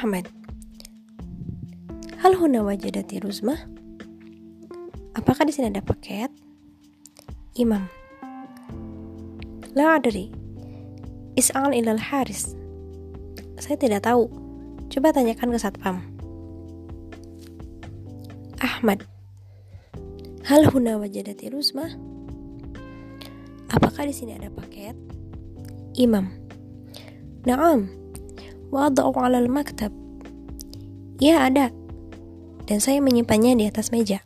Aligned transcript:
Ahmad 0.00 0.32
Hal 2.24 2.32
huna 2.32 2.64
wajadati 2.64 3.20
Ruzma? 3.20 3.52
Apakah 5.12 5.44
di 5.44 5.52
sini 5.52 5.68
ada 5.68 5.84
paket? 5.84 6.32
Imam. 7.60 7.84
La 9.76 10.00
adri. 10.00 10.32
Is'al 11.36 11.76
ilal 11.76 12.00
haris. 12.00 12.56
Saya 13.60 13.76
tidak 13.76 14.08
tahu. 14.08 14.24
Coba 14.88 15.12
tanyakan 15.12 15.52
ke 15.52 15.58
satpam. 15.60 16.00
Ahmad. 18.64 19.04
Hal 20.48 20.64
huna 20.72 20.96
wajadati 20.96 21.52
Ruzma? 21.52 21.92
Apakah 23.68 24.08
di 24.08 24.16
sini 24.16 24.32
ada 24.32 24.48
paket? 24.48 24.96
Imam. 25.92 26.32
Naam 27.44 27.99
Wada'u 28.70 29.12
alal 29.18 29.50
maktab 29.50 29.90
Ya 31.20 31.44
ada 31.44 31.74
dan 32.70 32.78
saya 32.78 33.02
menyimpannya 33.02 33.58
di 33.58 33.64
atas 33.66 33.90
meja. 33.90 34.22